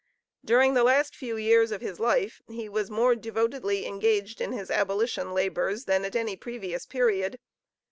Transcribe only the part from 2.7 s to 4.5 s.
more devotedly engaged